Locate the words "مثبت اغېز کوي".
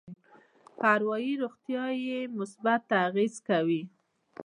2.37-3.81